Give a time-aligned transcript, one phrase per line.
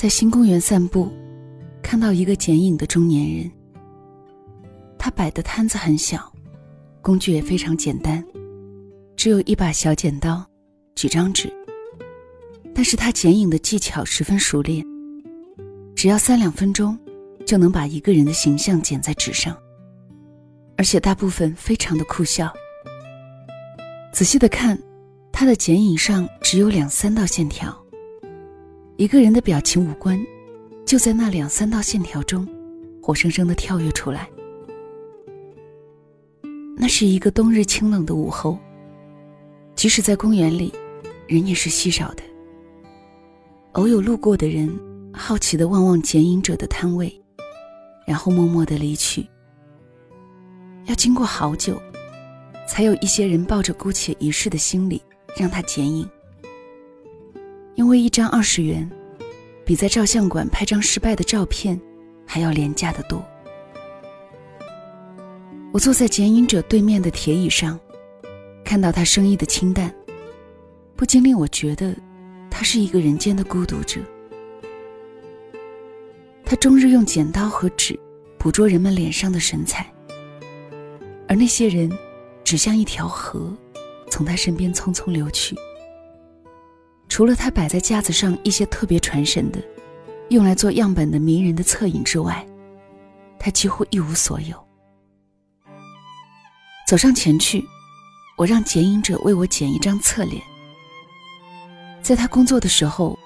[0.00, 1.10] 在新公园散步，
[1.82, 3.50] 看到一个剪影的中年人。
[4.96, 6.32] 他摆的摊子很小，
[7.02, 8.24] 工具也非常简单，
[9.16, 10.48] 只有一把小剪刀、
[10.94, 11.52] 几张纸。
[12.72, 14.86] 但是他剪影的技巧十分熟练，
[15.96, 16.96] 只要三两分钟，
[17.44, 19.52] 就能把一个人的形象剪在纸上，
[20.76, 22.48] 而且大部分非常的酷笑。
[24.12, 24.80] 仔细的看，
[25.32, 27.76] 他的剪影上只有两三道线条。
[28.98, 30.20] 一个人的表情五官，
[30.84, 32.44] 就在那两三道线条中，
[33.00, 34.28] 活生生的跳跃出来。
[36.76, 38.58] 那是一个冬日清冷的午后，
[39.76, 40.74] 即使在公园里，
[41.28, 42.24] 人也是稀少的。
[43.74, 44.68] 偶有路过的人，
[45.12, 47.22] 好奇的望望剪影者的摊位，
[48.04, 49.24] 然后默默的离去。
[50.86, 51.80] 要经过好久，
[52.66, 55.00] 才有一些人抱着姑且一试的心理，
[55.36, 56.04] 让他剪影。
[57.78, 58.90] 因为一张二十元，
[59.64, 61.80] 比在照相馆拍张失败的照片
[62.26, 63.24] 还要廉价的多。
[65.72, 67.78] 我坐在剪影者对面的铁椅上，
[68.64, 69.94] 看到他生意的清淡，
[70.96, 71.94] 不禁令我觉得，
[72.50, 74.00] 他是一个人间的孤独者。
[76.44, 77.96] 他终日用剪刀和纸
[78.40, 79.86] 捕捉人们脸上的神采，
[81.28, 81.88] 而那些人，
[82.42, 83.56] 只像一条河，
[84.10, 85.54] 从他身边匆匆流去。
[87.18, 89.60] 除了他摆在架子上一些特别传神的、
[90.28, 92.46] 用来做样本的名人的侧影之外，
[93.40, 94.56] 他几乎一无所有。
[96.86, 97.66] 走上前去，
[98.36, 100.40] 我让剪影者为我剪一张侧脸。
[102.04, 103.18] 在他工作的时候，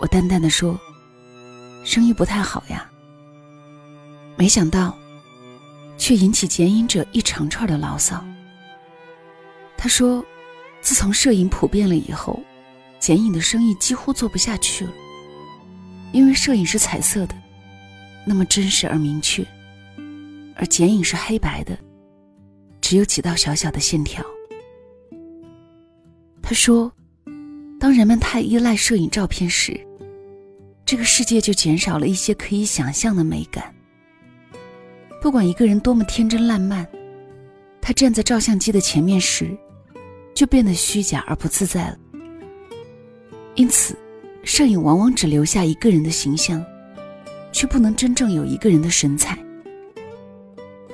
[0.00, 0.80] 我淡淡的说
[1.84, 2.90] ：“生意不太好呀。”
[4.38, 4.96] 没想到，
[5.98, 8.24] 却引起剪影者一长串的牢骚。
[9.76, 10.24] 他说
[10.80, 12.42] ：“自从摄影普遍了以后。”
[13.04, 14.92] 剪影的生意几乎做不下去了，
[16.10, 17.34] 因为摄影是彩色的，
[18.24, 19.46] 那么真实而明确，
[20.56, 21.78] 而剪影是黑白的，
[22.80, 24.24] 只有几道小小的线条。
[26.40, 26.90] 他说
[27.78, 29.78] ：“当人们太依赖摄影照片时，
[30.86, 33.70] 这个世界就减少了一些可以想象的美感。
[35.20, 36.88] 不管一个人多么天真烂漫，
[37.82, 39.54] 他站在照相机的前面时，
[40.34, 41.98] 就变得虚假而不自在了。”
[43.54, 43.96] 因此，
[44.42, 46.64] 摄影往往只留下一个人的形象，
[47.52, 49.38] 却不能真正有一个人的神采。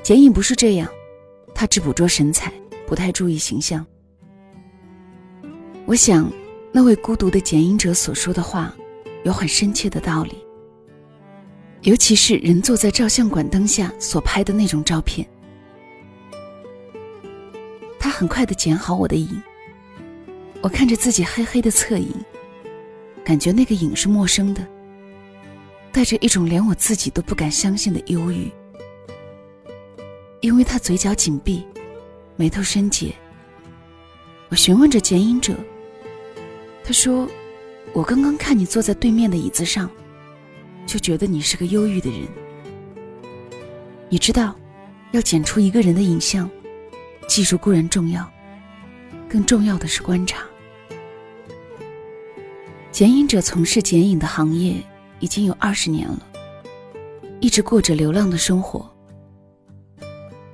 [0.03, 0.89] 剪影不是这样，
[1.55, 2.53] 他只捕捉神采，
[2.87, 3.85] 不太注意形象。
[5.87, 6.31] 我想，
[6.71, 8.75] 那位孤独的剪影者所说的话，
[9.25, 10.37] 有很深切的道理。
[11.83, 15.27] 尤其是人坐在照相馆灯下所拍的那种照片，
[17.99, 19.43] 他很快的剪好我的影，
[20.61, 22.15] 我看着自己黑黑的侧影。
[23.25, 24.67] 感觉那个影是陌生的，
[25.93, 28.51] 带着一种连我自己都不敢相信的忧郁。
[30.41, 31.67] 因为他嘴角紧闭，
[32.37, 33.15] 眉头深结。
[34.49, 35.55] 我询问着剪影者，
[36.83, 37.29] 他说
[37.93, 39.89] ：“我刚刚看你坐在对面的椅子上，
[40.87, 42.27] 就觉得你是个忧郁的人。
[44.09, 44.57] 你知道，
[45.13, 46.51] 要剪出一个人的影像，
[47.29, 48.29] 技术固然重要，
[49.29, 50.43] 更重要的是观察。”
[52.93, 54.75] 剪影者从事剪影的行业
[55.21, 56.27] 已经有二十年了，
[57.41, 58.91] 一直过着流浪的生活。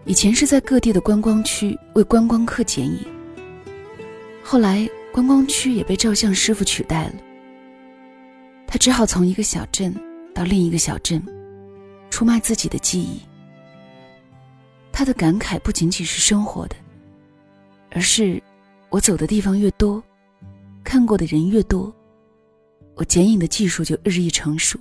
[0.04, 3.04] 以前是在各地的观光区为观光客剪影，
[4.44, 7.14] 后来观光区也被照相师傅取代了，
[8.66, 9.92] 他只好从一个小镇
[10.34, 11.20] 到另一个小镇，
[12.10, 13.20] 出卖自己的记忆。
[14.92, 16.76] 他的感慨不仅仅是生活的，
[17.90, 18.40] 而是
[18.90, 20.02] 我走的地方越多，
[20.84, 21.92] 看过的人越多。
[22.96, 24.78] 我剪影的技术就日益成熟，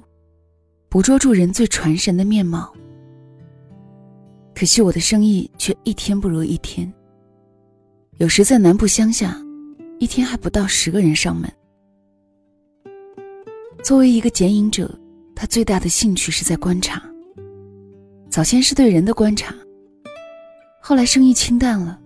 [0.87, 2.73] 捕捉住人最传神的面貌。
[4.55, 6.91] 可惜我的生意却一天不如一天。
[8.17, 9.37] 有时在南部乡下，
[9.99, 11.51] 一天还不到十个人上门。
[13.83, 14.89] 作为一个剪影者，
[15.35, 17.03] 他最大的兴趣是在观察。
[18.29, 19.53] 早先是对人的观察，
[20.81, 21.99] 后来生意清淡了，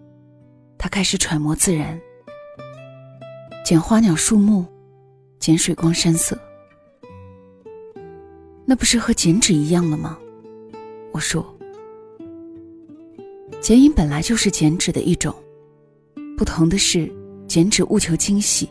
[0.76, 2.02] 他开始揣摩自然，
[3.64, 4.66] 剪花鸟树木。
[5.50, 6.38] 剪水光山色，
[8.68, 10.16] 那不是和剪纸一样了吗？
[11.12, 11.44] 我说，
[13.60, 15.34] 剪影本来就是剪纸的一种，
[16.38, 17.12] 不同的是，
[17.48, 18.70] 剪纸务求精细，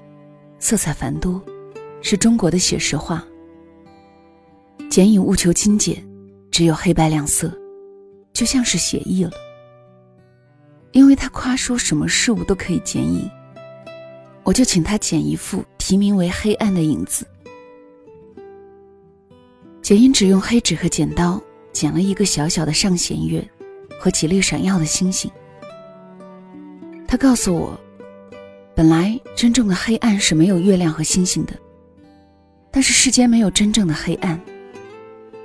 [0.61, 1.43] 色彩繁多，
[2.01, 3.19] 是中国的写实画；
[4.89, 6.01] 剪影务求精简，
[6.49, 7.53] 只有黑白两色，
[8.33, 9.33] 就像是写意了。
[10.93, 13.29] 因为他夸说什么事物都可以剪影，
[14.45, 15.65] 我就请他剪一幅。
[15.89, 17.27] 题名为《黑暗的影子》。
[19.81, 21.43] 剪影只用黑纸和剪刀
[21.73, 23.43] 剪了一个小小的上弦月
[23.99, 25.31] 和几粒闪耀的星星。
[27.07, 27.81] 他告诉我，
[28.75, 31.55] 本来真正的黑暗是没有月亮和星星的，
[32.71, 34.39] 但是世间没有真正的黑暗。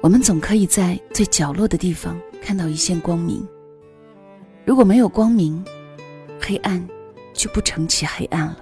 [0.01, 3.47] 我们总可以在最角落的地方看到一线光明。
[4.65, 5.63] 如果没有光明，
[6.37, 6.85] 黑暗
[7.31, 8.57] 就不成其黑暗了。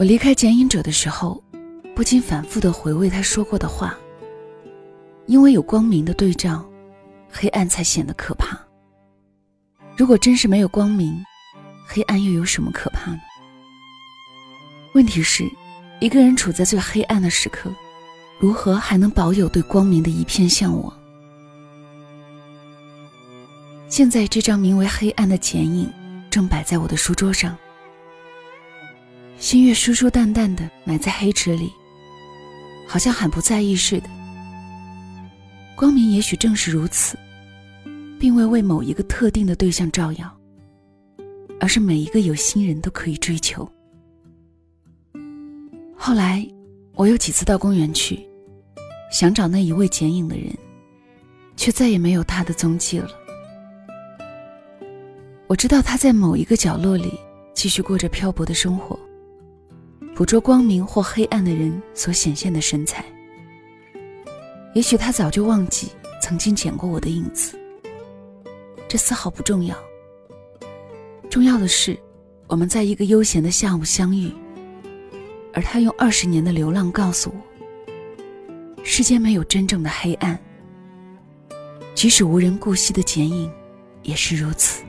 [0.00, 1.44] 我离开剪影者的时候，
[1.94, 3.94] 不禁反复的回味他说过的话。
[5.26, 6.64] 因为有光明的对照，
[7.30, 8.58] 黑暗才显得可怕。
[9.98, 11.22] 如果真是没有光明，
[11.86, 13.20] 黑暗又有什么可怕呢？
[14.94, 15.44] 问题是，
[16.00, 17.70] 一个人处在最黑暗的时刻。
[18.38, 20.90] 如何还能保有对光明的一片向往？
[23.86, 25.92] 现在这张名为《黑暗》的剪影
[26.30, 27.54] 正摆在我的书桌上，
[29.40, 31.72] 星月疏疏淡淡的埋在黑纸里，
[32.86, 34.10] 好像很不在意似的。
[35.74, 37.18] 光明也许正是如此，
[38.18, 40.30] 并未为某一个特定的对象照耀，
[41.58, 43.66] 而是每一个有心人都可以追求。
[45.96, 46.46] 后来，
[46.94, 48.20] 我有几次到公园去。
[49.10, 50.54] 想找那一位剪影的人，
[51.56, 53.08] 却再也没有他的踪迹了。
[55.48, 57.18] 我知道他在某一个角落里
[57.52, 58.96] 继续过着漂泊的生活，
[60.20, 63.02] 捕捉光明或黑暗的人所显现的神采。
[64.74, 65.88] 也许他早就忘记
[66.20, 67.58] 曾经剪过我的影子，
[68.86, 69.74] 这丝毫不重要。
[71.30, 71.98] 重要的是，
[72.48, 74.30] 我们在一个悠闲的下午相遇，
[75.54, 78.84] 而他用二十年的流浪告诉我。
[78.84, 80.38] 世间没有真正的黑暗，
[81.94, 83.50] 即使无人顾惜的剪影，
[84.02, 84.82] 也是如此。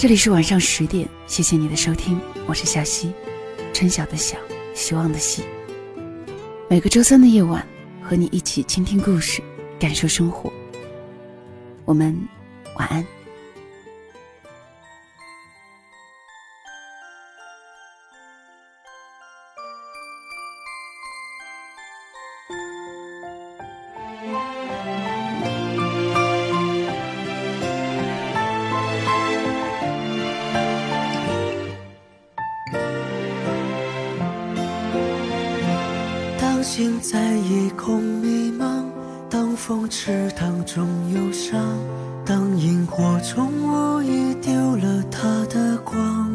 [0.00, 3.12] 这里是晚上十点，谢谢你的收听，我是小溪，
[3.74, 4.34] 春晓的晓，
[4.74, 5.42] 希望的希。
[6.70, 7.62] 每个周三的夜晚，
[8.00, 9.42] 和你一起倾听故事，
[9.78, 10.50] 感受生活。
[11.84, 12.18] 我们
[12.78, 13.06] 晚安。
[40.72, 41.60] 种忧伤，
[42.24, 46.30] 当萤火虫无意丢了它的光，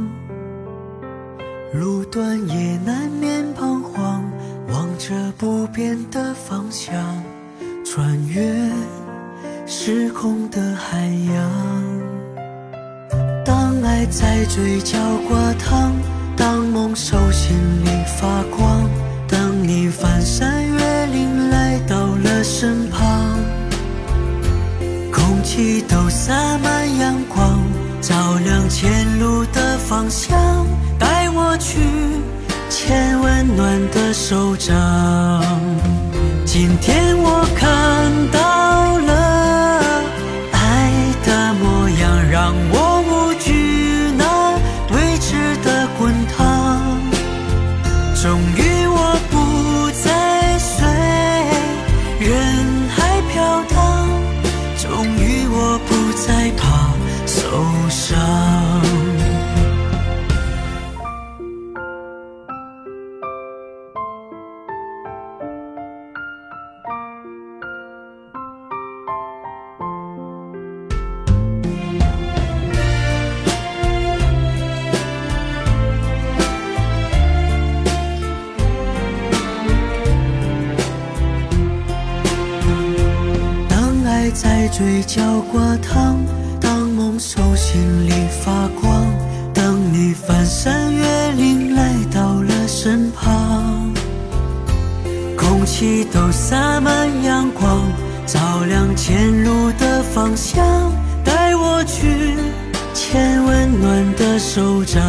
[1.74, 4.30] 路段也难免彷徨，
[4.74, 6.94] 望着不变的方向，
[7.86, 8.70] 穿越
[9.66, 11.52] 时空的海洋。
[13.46, 14.98] 当爱在嘴角
[15.30, 15.94] 挂烫，
[16.36, 17.56] 当梦手心
[17.86, 17.90] 里
[18.20, 18.84] 发光。
[19.30, 20.55] 当你翻山
[26.26, 27.62] 洒满阳光，
[28.02, 30.66] 照亮前路的方向，
[30.98, 31.78] 带我去
[32.68, 34.76] 牵温暖的手掌。
[36.44, 37.05] 今天
[57.36, 57.42] 走
[57.90, 58.18] 向
[83.68, 86.18] 当爱在嘴角挂糖
[87.20, 88.12] 手心里
[88.44, 89.06] 发光，
[89.54, 93.94] 当你翻山越岭来到了身旁，
[95.38, 97.82] 空气都洒满阳光，
[98.26, 100.64] 照亮前路的方向，
[101.24, 102.36] 带我去
[102.94, 105.02] 牵温暖的手掌。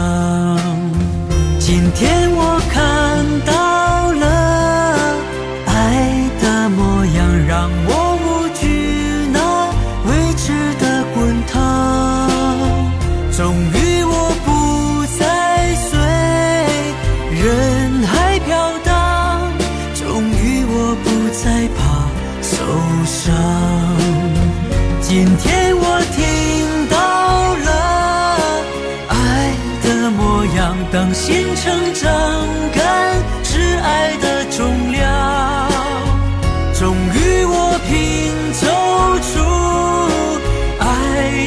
[1.59, 3.16] 今天我看
[31.67, 32.11] 成长，
[32.73, 32.81] 感
[33.43, 35.69] 是爱的重量。
[36.73, 38.63] 终于我拼凑
[39.27, 39.35] 出
[40.79, 40.87] 爱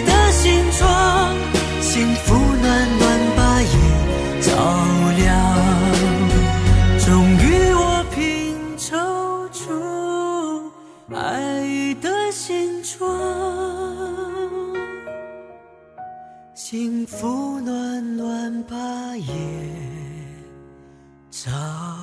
[0.06, 1.34] 的形状，
[1.80, 2.68] 幸福暖
[3.00, 3.72] 暖把夜
[4.42, 4.52] 照
[5.16, 5.24] 亮。
[7.00, 7.08] 终
[7.38, 9.72] 于我拼凑出
[11.16, 13.00] 爱的形状，
[16.54, 18.76] 幸福暖暖把
[19.16, 19.24] 夜
[21.46, 21.99] 早。